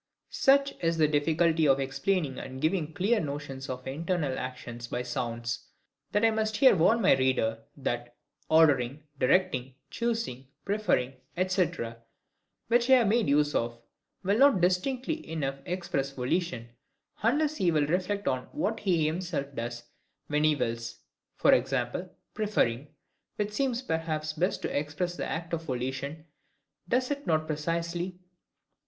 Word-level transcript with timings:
Such 0.31 0.73
is 0.83 0.97
the 0.97 1.07
difficulty 1.07 1.67
of 1.67 1.79
explaining 1.79 2.39
and 2.39 2.59
giving 2.59 2.91
clear 2.91 3.19
notions 3.19 3.69
of 3.69 3.85
internal 3.85 4.39
actions 4.39 4.87
by 4.87 5.03
sounds, 5.03 5.67
that 6.11 6.25
I 6.25 6.31
must 6.31 6.57
here 6.57 6.75
warn 6.75 7.01
my 7.03 7.13
reader, 7.15 7.59
that 7.77 8.15
ORDERING, 8.49 9.03
DIRECTING, 9.19 9.75
CHOOSING, 9.91 10.47
PREFERRING, 10.65 11.17
&c. 11.45 11.71
which 12.67 12.89
I 12.89 12.93
have 12.93 13.07
made 13.09 13.27
use 13.29 13.53
of, 13.53 13.79
will 14.23 14.39
not 14.39 14.59
distinctly 14.59 15.29
enough 15.29 15.59
express 15.67 16.09
volition, 16.09 16.69
unless 17.21 17.57
he 17.57 17.69
will 17.69 17.85
reflect 17.85 18.27
on 18.27 18.45
what 18.53 18.79
he 18.79 19.05
himself 19.05 19.53
does 19.53 19.83
when 20.25 20.43
he 20.45 20.55
wills. 20.55 20.97
For 21.35 21.51
example, 21.53 22.09
preferring, 22.33 22.87
which 23.35 23.51
seems 23.51 23.83
perhaps 23.83 24.33
best 24.33 24.63
to 24.63 24.75
express 24.75 25.15
the 25.15 25.27
act 25.27 25.53
of 25.53 25.65
volition, 25.65 26.25
does 26.89 27.11
it 27.11 27.27
not 27.27 27.45
precisely. 27.45 28.17